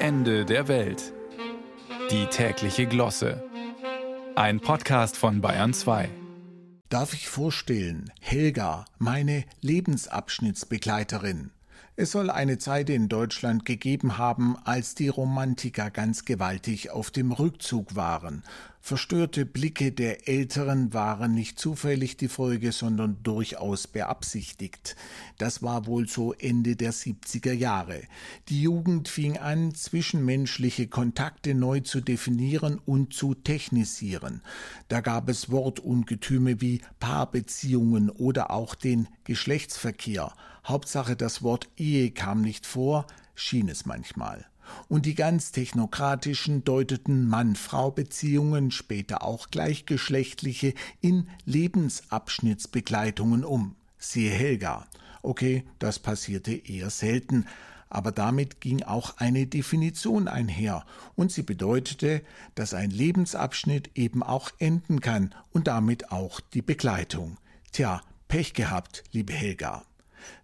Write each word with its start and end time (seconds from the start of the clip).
Ende 0.00 0.44
der 0.44 0.68
Welt. 0.68 1.12
Die 2.12 2.26
tägliche 2.26 2.86
Glosse. 2.86 3.42
Ein 4.36 4.60
Podcast 4.60 5.16
von 5.16 5.40
Bayern 5.40 5.74
2. 5.74 6.08
Darf 6.88 7.14
ich 7.14 7.28
vorstellen, 7.28 8.12
Helga, 8.20 8.84
meine 8.98 9.44
Lebensabschnittsbegleiterin. 9.60 11.50
Es 11.96 12.12
soll 12.12 12.30
eine 12.30 12.58
Zeit 12.58 12.90
in 12.90 13.08
Deutschland 13.08 13.64
gegeben 13.64 14.18
haben, 14.18 14.56
als 14.64 14.94
die 14.94 15.08
Romantiker 15.08 15.90
ganz 15.90 16.24
gewaltig 16.24 16.90
auf 16.90 17.10
dem 17.10 17.32
Rückzug 17.32 17.96
waren. 17.96 18.44
Verstörte 18.88 19.44
Blicke 19.44 19.92
der 19.92 20.28
Älteren 20.28 20.94
waren 20.94 21.34
nicht 21.34 21.58
zufällig 21.58 22.16
die 22.16 22.28
Folge, 22.28 22.72
sondern 22.72 23.22
durchaus 23.22 23.86
beabsichtigt. 23.86 24.96
Das 25.36 25.62
war 25.62 25.84
wohl 25.84 26.08
so 26.08 26.32
Ende 26.32 26.74
der 26.74 26.94
70er 26.94 27.52
Jahre. 27.52 28.00
Die 28.48 28.62
Jugend 28.62 29.08
fing 29.08 29.36
an, 29.36 29.74
zwischenmenschliche 29.74 30.86
Kontakte 30.86 31.54
neu 31.54 31.80
zu 31.80 32.00
definieren 32.00 32.80
und 32.82 33.12
zu 33.12 33.34
technisieren. 33.34 34.40
Da 34.88 35.02
gab 35.02 35.28
es 35.28 35.50
Wortungetüme 35.50 36.62
wie 36.62 36.80
Paarbeziehungen 36.98 38.08
oder 38.08 38.50
auch 38.50 38.74
den 38.74 39.06
Geschlechtsverkehr. 39.24 40.32
Hauptsache 40.64 41.14
das 41.14 41.42
Wort 41.42 41.68
Ehe 41.76 42.10
kam 42.10 42.40
nicht 42.40 42.64
vor, 42.64 43.06
schien 43.34 43.68
es 43.68 43.84
manchmal. 43.84 44.46
Und 44.88 45.06
die 45.06 45.14
ganz 45.14 45.52
technokratischen 45.52 46.64
deuteten 46.64 47.28
Mann-Frau-Beziehungen, 47.28 48.70
später 48.70 49.22
auch 49.22 49.50
gleichgeschlechtliche, 49.50 50.74
in 51.00 51.28
Lebensabschnittsbegleitungen 51.44 53.44
um. 53.44 53.74
Siehe 53.98 54.30
Helga. 54.30 54.86
Okay, 55.22 55.64
das 55.78 55.98
passierte 55.98 56.52
eher 56.52 56.90
selten, 56.90 57.46
aber 57.90 58.12
damit 58.12 58.60
ging 58.60 58.82
auch 58.82 59.16
eine 59.16 59.46
Definition 59.46 60.28
einher, 60.28 60.84
und 61.16 61.32
sie 61.32 61.42
bedeutete, 61.42 62.22
dass 62.54 62.74
ein 62.74 62.90
Lebensabschnitt 62.90 63.90
eben 63.94 64.22
auch 64.22 64.50
enden 64.58 65.00
kann 65.00 65.34
und 65.52 65.66
damit 65.66 66.12
auch 66.12 66.40
die 66.40 66.62
Begleitung. 66.62 67.38
Tja, 67.72 68.02
Pech 68.28 68.52
gehabt, 68.52 69.04
liebe 69.12 69.32
Helga. 69.32 69.84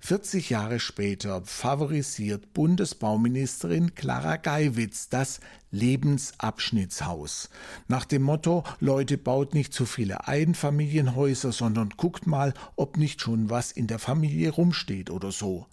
40 0.00 0.50
Jahre 0.50 0.80
später 0.80 1.42
favorisiert 1.44 2.52
Bundesbauministerin 2.54 3.94
Clara 3.94 4.36
Geiwitz 4.36 5.08
das 5.08 5.40
Lebensabschnittshaus. 5.70 7.50
Nach 7.88 8.04
dem 8.04 8.22
Motto, 8.22 8.64
Leute 8.80 9.18
baut 9.18 9.54
nicht 9.54 9.74
zu 9.74 9.86
viele 9.86 10.28
Einfamilienhäuser, 10.28 11.52
sondern 11.52 11.90
guckt 11.96 12.26
mal, 12.26 12.54
ob 12.76 12.96
nicht 12.96 13.20
schon 13.20 13.50
was 13.50 13.72
in 13.72 13.86
der 13.86 13.98
Familie 13.98 14.50
rumsteht 14.50 15.10
oder 15.10 15.32
so 15.32 15.66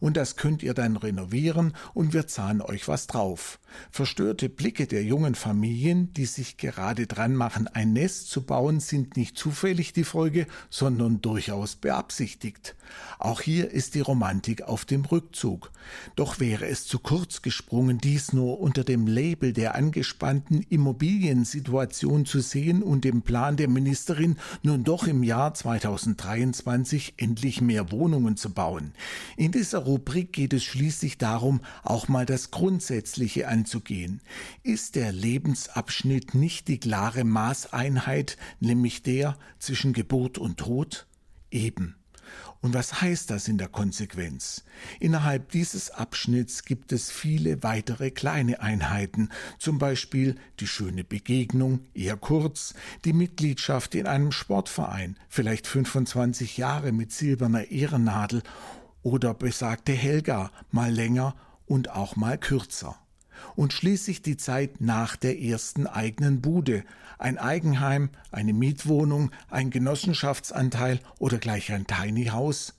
und 0.00 0.16
das 0.16 0.36
könnt 0.36 0.62
ihr 0.62 0.74
dann 0.74 0.96
renovieren 0.96 1.74
und 1.94 2.12
wir 2.12 2.26
zahlen 2.26 2.60
euch 2.60 2.88
was 2.88 3.06
drauf. 3.06 3.58
Verstörte 3.90 4.48
Blicke 4.48 4.86
der 4.86 5.02
jungen 5.04 5.34
Familien, 5.34 6.12
die 6.14 6.26
sich 6.26 6.56
gerade 6.56 7.06
dran 7.06 7.34
machen, 7.34 7.68
ein 7.68 7.92
Nest 7.92 8.30
zu 8.30 8.42
bauen, 8.42 8.80
sind 8.80 9.16
nicht 9.16 9.36
zufällig 9.36 9.92
die 9.92 10.04
Folge, 10.04 10.46
sondern 10.70 11.20
durchaus 11.20 11.76
beabsichtigt. 11.76 12.76
Auch 13.18 13.40
hier 13.40 13.70
ist 13.70 13.94
die 13.94 14.00
Romantik 14.00 14.62
auf 14.62 14.84
dem 14.84 15.04
Rückzug. 15.04 15.70
Doch 16.16 16.40
wäre 16.40 16.66
es 16.66 16.86
zu 16.86 16.98
kurz 16.98 17.42
gesprungen, 17.42 17.98
dies 17.98 18.32
nur 18.32 18.60
unter 18.60 18.84
dem 18.84 19.06
Label 19.06 19.52
der 19.52 19.74
angespannten 19.74 20.62
Immobiliensituation 20.68 22.26
zu 22.26 22.40
sehen 22.40 22.82
und 22.82 23.04
dem 23.04 23.22
Plan 23.22 23.56
der 23.56 23.68
Ministerin, 23.68 24.36
nun 24.62 24.84
doch 24.84 25.06
im 25.06 25.22
Jahr 25.22 25.54
2023 25.54 27.14
endlich 27.16 27.60
mehr 27.60 27.90
Wohnungen 27.90 28.36
zu 28.36 28.50
bauen. 28.50 28.92
In 29.36 29.52
dieser 29.58 29.78
Rubrik 29.78 30.32
geht 30.32 30.52
es 30.52 30.62
schließlich 30.62 31.18
darum, 31.18 31.62
auch 31.82 32.06
mal 32.06 32.24
das 32.24 32.52
Grundsätzliche 32.52 33.48
anzugehen. 33.48 34.22
Ist 34.62 34.94
der 34.94 35.10
Lebensabschnitt 35.10 36.32
nicht 36.32 36.68
die 36.68 36.78
klare 36.78 37.24
Maßeinheit, 37.24 38.36
nämlich 38.60 39.02
der 39.02 39.36
zwischen 39.58 39.92
Geburt 39.92 40.38
und 40.38 40.58
Tod? 40.58 41.08
Eben. 41.50 41.96
Und 42.60 42.74
was 42.74 43.00
heißt 43.00 43.30
das 43.30 43.48
in 43.48 43.58
der 43.58 43.66
Konsequenz? 43.68 44.64
Innerhalb 45.00 45.50
dieses 45.50 45.90
Abschnitts 45.90 46.64
gibt 46.64 46.92
es 46.92 47.10
viele 47.10 47.62
weitere 47.64 48.12
kleine 48.12 48.60
Einheiten, 48.60 49.30
zum 49.58 49.78
Beispiel 49.78 50.36
die 50.60 50.66
schöne 50.66 51.02
Begegnung, 51.02 51.80
eher 51.94 52.16
kurz, 52.16 52.74
die 53.04 53.12
Mitgliedschaft 53.12 53.94
in 53.96 54.06
einem 54.06 54.30
Sportverein, 54.30 55.16
vielleicht 55.28 55.66
25 55.66 56.58
Jahre 56.58 56.92
mit 56.92 57.12
silberner 57.12 57.70
Ehrennadel 57.70 58.42
oder 59.02 59.34
besagte 59.34 59.92
Helga 59.92 60.50
mal 60.70 60.90
länger 60.92 61.34
und 61.66 61.90
auch 61.90 62.16
mal 62.16 62.38
kürzer. 62.38 62.96
Und 63.54 63.72
schließlich 63.72 64.22
die 64.22 64.36
Zeit 64.36 64.80
nach 64.80 65.16
der 65.16 65.40
ersten 65.40 65.86
eigenen 65.86 66.40
Bude, 66.40 66.84
ein 67.18 67.38
Eigenheim, 67.38 68.10
eine 68.30 68.52
Mietwohnung, 68.52 69.30
ein 69.48 69.70
Genossenschaftsanteil 69.70 71.00
oder 71.18 71.38
gleich 71.38 71.72
ein 71.72 71.86
Tiny 71.86 72.26
House. 72.26 72.74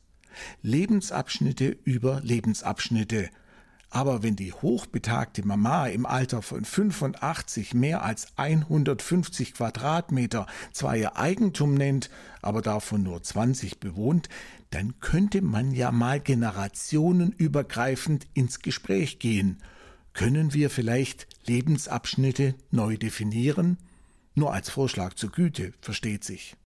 Lebensabschnitte 0.61 1.77
über 1.83 2.21
Lebensabschnitte, 2.21 3.29
aber 3.89 4.21
wenn 4.21 4.35
die 4.35 4.53
hochbetagte 4.53 5.45
Mama 5.45 5.87
im 5.87 6.05
Alter 6.05 6.41
von 6.41 6.63
85 6.63 7.73
mehr 7.73 8.03
als 8.03 8.27
150 8.37 9.55
Quadratmeter 9.55 10.45
zwar 10.71 10.95
ihr 10.95 11.17
Eigentum 11.17 11.73
nennt, 11.73 12.09
aber 12.41 12.61
davon 12.61 13.03
nur 13.03 13.23
20 13.23 13.79
bewohnt, 13.79 14.29
dann 14.69 14.99
könnte 14.99 15.41
man 15.41 15.71
ja 15.71 15.91
mal 15.91 16.19
generationenübergreifend 16.19 18.27
ins 18.33 18.59
Gespräch 18.59 19.19
gehen. 19.19 19.61
Können 20.13 20.53
wir 20.53 20.69
vielleicht 20.69 21.27
Lebensabschnitte 21.45 22.55
neu 22.71 22.97
definieren? 22.97 23.77
Nur 24.35 24.53
als 24.53 24.69
Vorschlag 24.69 25.15
zur 25.15 25.31
Güte, 25.31 25.73
versteht 25.81 26.23
sich. 26.23 26.55